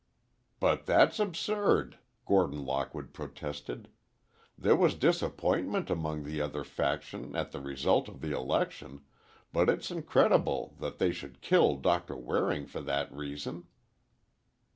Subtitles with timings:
[0.59, 3.87] "But that's absurd," Gordon Lockwood protested;
[4.57, 9.01] "there was disappointment among the other faction at the result of the election,
[9.53, 13.67] but it's incredible that they should kill Doctor Waring for that reason!"